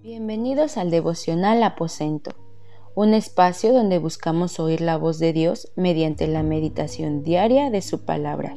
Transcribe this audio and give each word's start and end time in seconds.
Bienvenidos 0.00 0.76
al 0.76 0.92
devocional 0.92 1.60
Aposento, 1.64 2.30
un 2.94 3.14
espacio 3.14 3.72
donde 3.72 3.98
buscamos 3.98 4.60
oír 4.60 4.80
la 4.80 4.96
voz 4.96 5.18
de 5.18 5.32
Dios 5.32 5.72
mediante 5.74 6.28
la 6.28 6.44
meditación 6.44 7.24
diaria 7.24 7.68
de 7.70 7.82
su 7.82 8.04
palabra. 8.04 8.56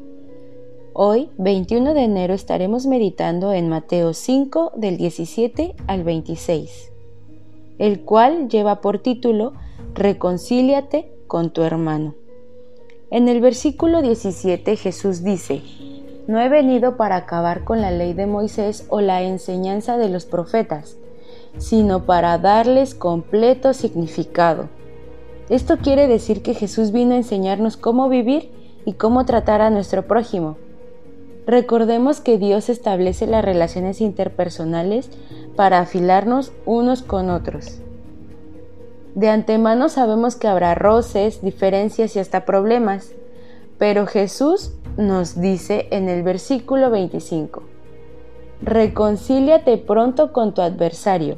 Hoy, 0.94 1.32
21 1.40 1.96
de 1.96 2.04
enero, 2.04 2.36
estaremos 2.36 2.86
meditando 2.86 3.54
en 3.54 3.70
Mateo 3.70 4.14
5 4.14 4.74
del 4.76 4.98
17 4.98 5.74
al 5.88 6.04
26, 6.04 6.92
el 7.80 8.02
cual 8.02 8.48
lleva 8.48 8.80
por 8.80 9.00
título 9.00 9.54
Reconcíliate 9.96 11.12
con 11.26 11.50
tu 11.50 11.64
hermano. 11.64 12.14
En 13.10 13.28
el 13.28 13.42
versículo 13.42 14.04
17 14.04 14.76
Jesús 14.76 15.24
dice, 15.24 15.64
No 16.28 16.40
he 16.40 16.50
venido 16.50 16.98
para 16.98 17.16
acabar 17.16 17.64
con 17.64 17.82
la 17.82 17.90
ley 17.90 18.14
de 18.14 18.28
Moisés 18.28 18.86
o 18.90 19.02
la 19.02 19.24
enseñanza 19.24 19.98
de 19.98 20.10
los 20.10 20.28
profetas, 20.28 20.98
sino 21.58 22.06
para 22.06 22.38
darles 22.38 22.96
completo 22.96 23.74
significado. 23.74 24.70
Esto 25.50 25.78
quiere 25.78 26.08
decir 26.08 26.42
que 26.42 26.54
Jesús 26.54 26.92
vino 26.92 27.14
a 27.14 27.18
enseñarnos 27.18 27.78
cómo 27.78 28.08
vivir 28.10 28.52
y 28.86 28.94
cómo 28.94 29.26
tratar 29.26 29.62
a 29.62 29.70
nuestro 29.70 30.08
prójimo. 30.08 30.58
Recordemos 31.46 32.22
que 32.22 32.38
Dios 32.38 32.70
establece 32.70 33.28
las 33.28 33.44
relaciones 33.44 34.00
interpersonales 34.00 35.10
para 35.56 35.80
afilarnos 35.80 36.54
unos 36.66 37.02
con 37.02 37.30
otros. 37.30 37.80
De 39.16 39.28
antemano 39.28 39.90
sabemos 39.90 40.36
que 40.36 40.48
habrá 40.48 40.76
roces, 40.76 41.42
diferencias 41.42 42.16
y 42.16 42.20
hasta 42.20 42.46
problemas, 42.46 43.12
pero 43.78 44.06
Jesús 44.06 44.72
nos 44.96 45.42
dice 45.42 45.88
en 45.92 46.08
el 46.08 46.24
versículo 46.24 46.90
25, 46.90 47.64
Reconcíliate 48.64 49.78
pronto 49.78 50.32
con 50.32 50.54
tu 50.54 50.62
adversario, 50.62 51.38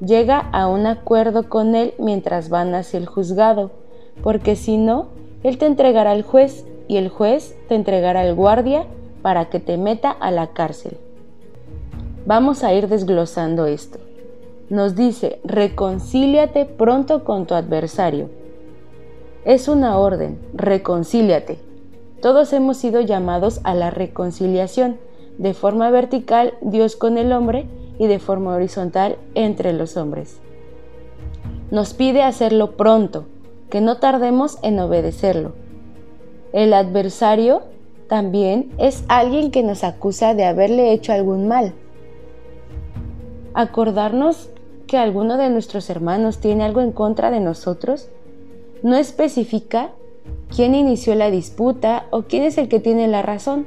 llega 0.00 0.38
a 0.38 0.66
un 0.66 0.86
acuerdo 0.86 1.48
con 1.48 1.74
él 1.74 1.94
mientras 1.98 2.48
van 2.48 2.74
hacia 2.74 2.98
el 2.98 3.06
juzgado, 3.06 3.70
porque 4.22 4.56
si 4.56 4.76
no, 4.76 5.08
él 5.42 5.58
te 5.58 5.66
entregará 5.66 6.12
al 6.12 6.22
juez 6.22 6.66
y 6.88 6.96
el 6.96 7.08
juez 7.08 7.56
te 7.68 7.74
entregará 7.74 8.22
al 8.22 8.34
guardia 8.34 8.86
para 9.22 9.46
que 9.46 9.60
te 9.60 9.76
meta 9.76 10.10
a 10.10 10.30
la 10.30 10.48
cárcel. 10.48 10.98
Vamos 12.26 12.64
a 12.64 12.74
ir 12.74 12.88
desglosando 12.88 13.66
esto 13.66 13.98
nos 14.68 14.96
dice, 14.96 15.38
reconcíliate 15.44 16.64
pronto 16.64 17.22
con 17.22 17.46
tu 17.46 17.54
adversario. 17.54 18.28
Es 19.44 19.68
una 19.68 19.96
orden, 19.98 20.40
reconcíliate. 20.54 21.58
Todos 22.20 22.52
hemos 22.52 22.76
sido 22.76 23.00
llamados 23.00 23.60
a 23.62 23.74
la 23.74 23.90
reconciliación, 23.90 24.98
de 25.38 25.54
forma 25.54 25.90
vertical 25.90 26.54
Dios 26.60 26.96
con 26.96 27.18
el 27.18 27.32
hombre 27.32 27.66
y 27.98 28.06
de 28.06 28.18
forma 28.18 28.54
horizontal 28.54 29.16
entre 29.34 29.72
los 29.72 29.96
hombres. 29.96 30.38
Nos 31.70 31.94
pide 31.94 32.22
hacerlo 32.22 32.76
pronto, 32.76 33.26
que 33.70 33.80
no 33.80 33.96
tardemos 33.96 34.58
en 34.62 34.78
obedecerlo. 34.78 35.52
El 36.52 36.72
adversario 36.72 37.62
también 38.08 38.72
es 38.78 39.04
alguien 39.08 39.50
que 39.50 39.62
nos 39.62 39.82
acusa 39.82 40.34
de 40.34 40.44
haberle 40.44 40.92
hecho 40.92 41.12
algún 41.12 41.48
mal. 41.48 41.72
Acordarnos 43.54 44.50
que 44.86 44.96
alguno 44.96 45.36
de 45.36 45.50
nuestros 45.50 45.90
hermanos 45.90 46.38
tiene 46.38 46.64
algo 46.64 46.80
en 46.80 46.92
contra 46.92 47.30
de 47.30 47.40
nosotros, 47.40 48.08
no 48.82 48.96
especifica 48.96 49.90
quién 50.54 50.74
inició 50.74 51.14
la 51.14 51.30
disputa 51.30 52.06
o 52.10 52.22
quién 52.22 52.44
es 52.44 52.58
el 52.58 52.68
que 52.68 52.78
tiene 52.78 53.08
la 53.08 53.22
razón, 53.22 53.66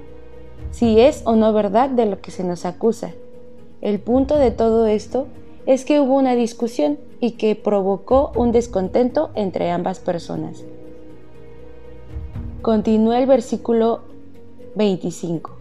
si 0.72 1.00
es 1.00 1.22
o 1.26 1.36
no 1.36 1.54
verdad 1.54 1.90
de 1.90 2.06
lo 2.06 2.22
que 2.22 2.32
se 2.32 2.44
nos 2.44 2.66
acusa. 2.66 3.12
El 3.82 4.00
punto 4.00 4.38
de 4.38 4.52
todo 4.52 4.88
esto 4.88 5.28
es 5.66 5.86
que 5.86 6.00
hubo 6.00 6.16
una 6.16 6.36
discusión 6.36 6.98
y 7.20 7.32
que 7.32 7.56
provocó 7.56 8.32
un 8.36 8.52
descontento 8.52 9.30
entre 9.36 9.72
ambas 9.72 10.00
personas. 10.00 10.64
Continúa 12.62 13.20
el 13.20 13.26
versículo 13.26 14.02
25. 14.76 15.52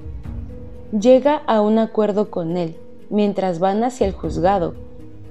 Llega 0.98 1.36
a 1.46 1.60
un 1.60 1.78
acuerdo 1.78 2.30
con 2.30 2.56
él 2.56 2.76
mientras 3.10 3.58
van 3.58 3.84
hacia 3.84 4.06
el 4.06 4.12
juzgado 4.12 4.74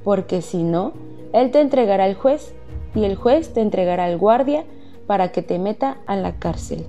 porque 0.08 0.42
si 0.42 0.64
no, 0.64 0.94
él 1.34 1.52
te 1.52 1.60
entregará 1.60 2.06
al 2.06 2.16
juez 2.16 2.54
y 2.96 3.04
el 3.04 3.18
juez 3.18 3.54
te 3.54 3.60
entregará 3.60 4.06
al 4.06 4.18
guardia 4.18 4.64
para 5.06 5.34
que 5.34 5.42
te 5.42 5.60
meta 5.60 5.98
a 6.06 6.16
la 6.16 6.40
cárcel. 6.40 6.86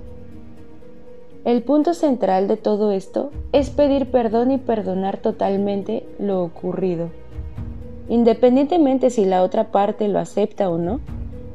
El 1.49 1.63
punto 1.63 1.95
central 1.95 2.47
de 2.47 2.57
todo 2.57 2.91
esto 2.91 3.31
es 3.53 3.71
pedir 3.71 4.11
perdón 4.11 4.51
y 4.51 4.59
perdonar 4.59 5.17
totalmente 5.17 6.05
lo 6.19 6.43
ocurrido. 6.43 7.09
Independientemente 8.07 9.09
si 9.09 9.25
la 9.25 9.41
otra 9.41 9.71
parte 9.71 10.07
lo 10.09 10.19
acepta 10.19 10.69
o 10.69 10.77
no, 10.77 10.99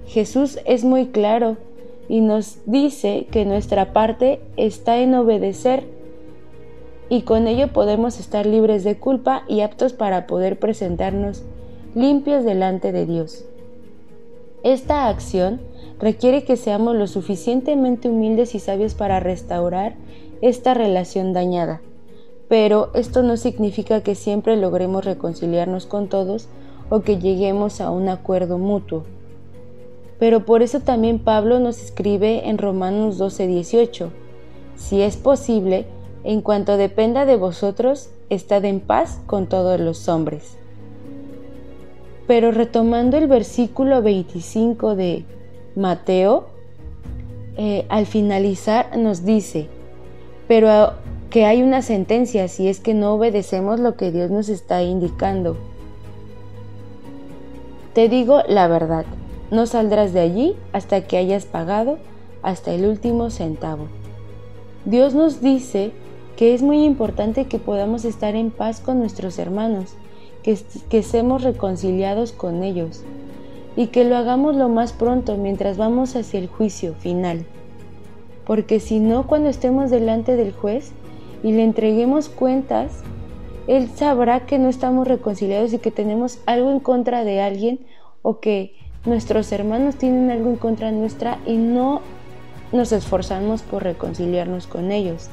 Jesús 0.08 0.58
es 0.64 0.84
muy 0.84 1.10
claro 1.10 1.58
y 2.08 2.22
nos 2.22 2.58
dice 2.66 3.28
que 3.30 3.44
nuestra 3.44 3.92
parte 3.92 4.40
está 4.56 4.98
en 4.98 5.14
obedecer 5.14 5.84
y 7.08 7.22
con 7.22 7.46
ello 7.46 7.68
podemos 7.68 8.18
estar 8.18 8.46
libres 8.46 8.82
de 8.82 8.98
culpa 8.98 9.44
y 9.46 9.60
aptos 9.60 9.92
para 9.92 10.26
poder 10.26 10.58
presentarnos 10.58 11.44
limpios 11.94 12.44
delante 12.44 12.90
de 12.90 13.06
Dios. 13.06 13.44
Esta 14.64 15.08
acción 15.08 15.60
requiere 16.00 16.44
que 16.44 16.56
seamos 16.56 16.96
lo 16.96 17.06
suficientemente 17.06 18.08
humildes 18.08 18.54
y 18.54 18.60
sabios 18.60 18.94
para 18.94 19.20
restaurar 19.20 19.94
esta 20.40 20.72
relación 20.72 21.34
dañada, 21.34 21.82
pero 22.48 22.90
esto 22.94 23.22
no 23.22 23.36
significa 23.36 24.00
que 24.00 24.14
siempre 24.14 24.56
logremos 24.56 25.04
reconciliarnos 25.04 25.84
con 25.84 26.08
todos 26.08 26.48
o 26.88 27.02
que 27.02 27.18
lleguemos 27.18 27.82
a 27.82 27.90
un 27.90 28.08
acuerdo 28.08 28.56
mutuo. 28.56 29.04
Pero 30.18 30.46
por 30.46 30.62
eso 30.62 30.80
también 30.80 31.18
Pablo 31.18 31.60
nos 31.60 31.82
escribe 31.82 32.48
en 32.48 32.56
Romanos 32.56 33.18
12:18, 33.18 34.08
si 34.76 35.02
es 35.02 35.18
posible, 35.18 35.84
en 36.24 36.40
cuanto 36.40 36.78
dependa 36.78 37.26
de 37.26 37.36
vosotros, 37.36 38.08
estad 38.30 38.64
en 38.64 38.80
paz 38.80 39.20
con 39.26 39.46
todos 39.46 39.78
los 39.78 40.08
hombres. 40.08 40.56
Pero 42.26 42.50
retomando 42.50 43.16
el 43.18 43.26
versículo 43.26 44.02
25 44.02 44.96
de 44.96 45.24
Mateo, 45.76 46.46
eh, 47.56 47.84
al 47.88 48.06
finalizar 48.06 48.96
nos 48.96 49.24
dice, 49.24 49.68
pero 50.48 50.92
que 51.30 51.44
hay 51.44 51.62
una 51.62 51.82
sentencia 51.82 52.48
si 52.48 52.68
es 52.68 52.80
que 52.80 52.94
no 52.94 53.14
obedecemos 53.14 53.80
lo 53.80 53.96
que 53.96 54.10
Dios 54.10 54.30
nos 54.30 54.48
está 54.48 54.82
indicando. 54.82 55.56
Te 57.92 58.08
digo 58.08 58.42
la 58.48 58.66
verdad, 58.68 59.04
no 59.50 59.66
saldrás 59.66 60.12
de 60.12 60.20
allí 60.20 60.56
hasta 60.72 61.02
que 61.02 61.16
hayas 61.16 61.44
pagado 61.44 61.98
hasta 62.42 62.72
el 62.72 62.86
último 62.86 63.30
centavo. 63.30 63.86
Dios 64.84 65.14
nos 65.14 65.40
dice 65.40 65.92
que 66.36 66.54
es 66.54 66.62
muy 66.62 66.84
importante 66.84 67.46
que 67.46 67.58
podamos 67.58 68.04
estar 68.04 68.34
en 68.34 68.50
paz 68.50 68.80
con 68.80 68.98
nuestros 68.98 69.38
hermanos, 69.38 69.94
que, 70.44 70.58
que 70.90 71.02
seamos 71.02 71.42
reconciliados 71.42 72.32
con 72.32 72.62
ellos 72.62 73.02
y 73.76 73.88
que 73.88 74.04
lo 74.04 74.16
hagamos 74.16 74.54
lo 74.54 74.68
más 74.68 74.92
pronto 74.92 75.36
mientras 75.36 75.76
vamos 75.76 76.14
hacia 76.14 76.38
el 76.38 76.46
juicio 76.46 76.94
final. 76.94 77.44
Porque 78.46 78.78
si 78.78 79.00
no, 79.00 79.26
cuando 79.26 79.48
estemos 79.48 79.90
delante 79.90 80.36
del 80.36 80.52
juez 80.52 80.92
y 81.42 81.52
le 81.52 81.64
entreguemos 81.64 82.28
cuentas, 82.28 83.02
él 83.66 83.88
sabrá 83.94 84.44
que 84.44 84.58
no 84.58 84.68
estamos 84.68 85.08
reconciliados 85.08 85.72
y 85.72 85.78
que 85.78 85.90
tenemos 85.90 86.38
algo 86.46 86.70
en 86.70 86.78
contra 86.78 87.24
de 87.24 87.40
alguien 87.40 87.80
o 88.20 88.38
que 88.38 88.74
nuestros 89.06 89.50
hermanos 89.50 89.96
tienen 89.96 90.30
algo 90.30 90.50
en 90.50 90.56
contra 90.56 90.92
nuestra 90.92 91.38
y 91.46 91.56
no 91.56 92.02
nos 92.70 92.92
esforzamos 92.92 93.62
por 93.62 93.82
reconciliarnos 93.82 94.66
con 94.66 94.92
ellos 94.92 95.30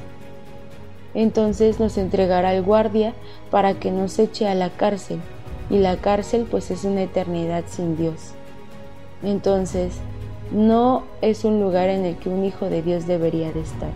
entonces 1.13 1.79
nos 1.79 1.97
entregará 1.97 2.49
al 2.49 2.63
guardia 2.63 3.13
para 3.49 3.73
que 3.73 3.91
nos 3.91 4.17
eche 4.19 4.47
a 4.47 4.55
la 4.55 4.69
cárcel, 4.69 5.19
y 5.69 5.77
la 5.77 5.97
cárcel 5.97 6.47
pues 6.49 6.71
es 6.71 6.83
una 6.83 7.03
eternidad 7.03 7.63
sin 7.67 7.97
Dios. 7.97 8.33
Entonces, 9.23 9.93
no 10.51 11.03
es 11.21 11.45
un 11.45 11.61
lugar 11.61 11.89
en 11.89 12.05
el 12.05 12.17
que 12.17 12.29
un 12.29 12.43
hijo 12.43 12.69
de 12.69 12.81
Dios 12.81 13.07
debería 13.07 13.51
de 13.51 13.61
estar. 13.61 13.91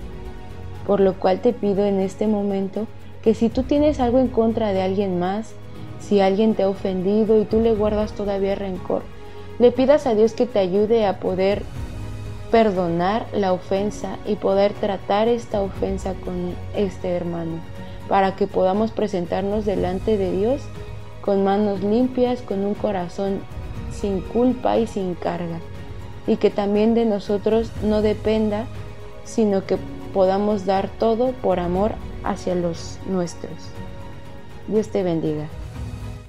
Por 0.88 1.00
lo 1.00 1.16
cual 1.16 1.42
te 1.42 1.52
pido 1.52 1.86
en 1.86 2.00
este 2.00 2.28
momento 2.28 2.88
que 3.24 3.34
si 3.34 3.50
tú 3.50 3.64
tienes 3.64 4.00
algo 4.00 4.20
en 4.20 4.28
contra 4.28 4.72
de 4.72 4.82
alguien 4.82 5.20
más, 5.20 5.54
si 6.00 6.22
alguien 6.22 6.54
te 6.54 6.64
ha 6.64 6.70
ofendido 6.70 7.42
y 7.42 7.46
tú 7.46 7.60
le 7.60 7.74
guardas 7.74 8.14
todavía 8.14 8.56
rencor, 8.56 9.02
le 9.58 9.72
pidas 9.72 10.06
a 10.06 10.16
Dios 10.16 10.34
que 10.34 10.46
te 10.46 10.60
ayude 10.60 11.06
a 11.06 11.20
poder 11.20 11.64
perdonar 12.56 13.26
la 13.34 13.52
ofensa 13.52 14.18
y 14.26 14.38
poder 14.38 14.72
tratar 14.72 15.28
esta 15.28 15.60
ofensa 15.60 16.14
con 16.14 16.56
este 16.74 17.10
hermano, 17.10 17.60
para 18.08 18.38
que 18.38 18.48
podamos 18.48 18.92
presentarnos 18.92 19.66
delante 19.66 20.16
de 20.16 20.32
Dios 20.32 20.62
con 21.20 21.44
manos 21.44 21.82
limpias, 21.82 22.42
con 22.42 22.66
un 22.66 22.74
corazón 22.74 23.42
sin 23.92 24.22
culpa 24.22 24.78
y 24.78 24.88
sin 24.88 25.16
carga, 25.16 25.60
y 26.28 26.38
que 26.38 26.50
también 26.50 26.94
de 26.94 27.04
nosotros 27.04 27.74
no 27.84 28.02
dependa, 28.02 28.68
sino 29.26 29.66
que 29.66 29.78
podamos 30.14 30.66
dar 30.66 30.88
todo 30.88 31.34
por 31.34 31.60
amor 31.60 31.92
hacia 32.24 32.56
los 32.56 33.00
nuestros. 33.06 33.52
Dios 34.70 34.88
te 34.88 35.04
bendiga. 35.04 35.50